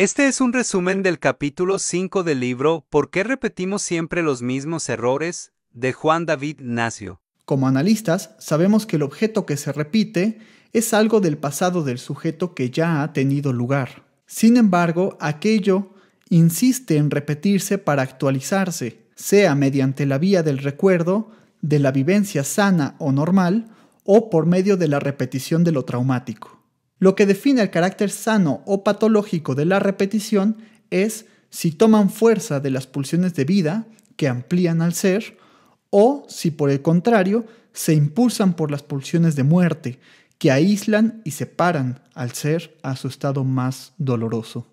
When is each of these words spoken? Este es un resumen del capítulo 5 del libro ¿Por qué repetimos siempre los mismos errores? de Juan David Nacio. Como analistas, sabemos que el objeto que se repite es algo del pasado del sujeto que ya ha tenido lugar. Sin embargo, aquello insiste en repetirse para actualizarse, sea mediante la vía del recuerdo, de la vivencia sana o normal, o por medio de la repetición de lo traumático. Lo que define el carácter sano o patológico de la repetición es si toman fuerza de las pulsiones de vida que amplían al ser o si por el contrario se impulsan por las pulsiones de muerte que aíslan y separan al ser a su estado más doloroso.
Este 0.00 0.28
es 0.28 0.40
un 0.40 0.54
resumen 0.54 1.02
del 1.02 1.18
capítulo 1.18 1.78
5 1.78 2.22
del 2.22 2.40
libro 2.40 2.86
¿Por 2.88 3.10
qué 3.10 3.22
repetimos 3.22 3.82
siempre 3.82 4.22
los 4.22 4.40
mismos 4.40 4.88
errores? 4.88 5.52
de 5.74 5.92
Juan 5.92 6.24
David 6.24 6.60
Nacio. 6.62 7.20
Como 7.44 7.68
analistas, 7.68 8.30
sabemos 8.38 8.86
que 8.86 8.96
el 8.96 9.02
objeto 9.02 9.44
que 9.44 9.58
se 9.58 9.74
repite 9.74 10.38
es 10.72 10.94
algo 10.94 11.20
del 11.20 11.36
pasado 11.36 11.84
del 11.84 11.98
sujeto 11.98 12.54
que 12.54 12.70
ya 12.70 13.02
ha 13.02 13.12
tenido 13.12 13.52
lugar. 13.52 14.06
Sin 14.24 14.56
embargo, 14.56 15.18
aquello 15.20 15.90
insiste 16.30 16.96
en 16.96 17.10
repetirse 17.10 17.76
para 17.76 18.00
actualizarse, 18.00 19.02
sea 19.16 19.54
mediante 19.54 20.06
la 20.06 20.16
vía 20.16 20.42
del 20.42 20.60
recuerdo, 20.60 21.30
de 21.60 21.78
la 21.78 21.92
vivencia 21.92 22.42
sana 22.42 22.96
o 23.00 23.12
normal, 23.12 23.68
o 24.04 24.30
por 24.30 24.46
medio 24.46 24.78
de 24.78 24.88
la 24.88 24.98
repetición 24.98 25.62
de 25.62 25.72
lo 25.72 25.84
traumático. 25.84 26.59
Lo 27.00 27.16
que 27.16 27.26
define 27.26 27.62
el 27.62 27.70
carácter 27.70 28.10
sano 28.10 28.62
o 28.66 28.84
patológico 28.84 29.54
de 29.54 29.64
la 29.64 29.80
repetición 29.80 30.58
es 30.90 31.26
si 31.48 31.72
toman 31.72 32.10
fuerza 32.10 32.60
de 32.60 32.70
las 32.70 32.86
pulsiones 32.86 33.34
de 33.34 33.44
vida 33.44 33.86
que 34.16 34.28
amplían 34.28 34.82
al 34.82 34.92
ser 34.92 35.38
o 35.88 36.26
si 36.28 36.50
por 36.50 36.70
el 36.70 36.82
contrario 36.82 37.46
se 37.72 37.94
impulsan 37.94 38.54
por 38.54 38.70
las 38.70 38.82
pulsiones 38.82 39.34
de 39.34 39.44
muerte 39.44 39.98
que 40.38 40.50
aíslan 40.50 41.22
y 41.24 41.32
separan 41.32 42.00
al 42.14 42.32
ser 42.32 42.76
a 42.82 42.96
su 42.96 43.08
estado 43.08 43.44
más 43.44 43.92
doloroso. 43.96 44.66